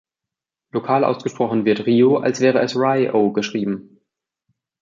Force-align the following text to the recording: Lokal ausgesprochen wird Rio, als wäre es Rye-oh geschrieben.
Lokal 0.73 1.03
ausgesprochen 1.05 1.63
wird 1.63 1.85
Rio, 1.85 2.17
als 2.17 2.39
wäre 2.39 2.57
es 2.63 2.75
Rye-oh 2.75 3.33
geschrieben. 3.33 3.99